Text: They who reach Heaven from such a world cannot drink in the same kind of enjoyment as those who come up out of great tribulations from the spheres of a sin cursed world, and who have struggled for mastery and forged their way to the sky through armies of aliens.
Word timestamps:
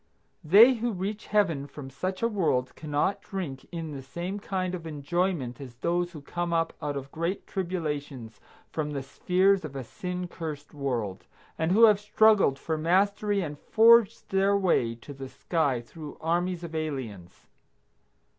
They 0.43 0.73
who 0.73 0.93
reach 0.93 1.27
Heaven 1.27 1.67
from 1.67 1.91
such 1.91 2.23
a 2.23 2.27
world 2.27 2.73
cannot 2.75 3.21
drink 3.21 3.65
in 3.71 3.91
the 3.91 4.01
same 4.01 4.39
kind 4.39 4.73
of 4.73 4.87
enjoyment 4.87 5.61
as 5.61 5.75
those 5.75 6.11
who 6.11 6.21
come 6.23 6.51
up 6.51 6.73
out 6.81 6.97
of 6.97 7.11
great 7.11 7.45
tribulations 7.45 8.41
from 8.71 8.93
the 8.93 9.03
spheres 9.03 9.63
of 9.63 9.75
a 9.75 9.83
sin 9.83 10.27
cursed 10.27 10.73
world, 10.73 11.25
and 11.55 11.71
who 11.71 11.83
have 11.83 11.99
struggled 11.99 12.57
for 12.57 12.79
mastery 12.79 13.41
and 13.41 13.59
forged 13.59 14.29
their 14.31 14.57
way 14.57 14.95
to 14.95 15.13
the 15.13 15.29
sky 15.29 15.81
through 15.81 16.17
armies 16.19 16.63
of 16.63 16.73
aliens. 16.73 17.45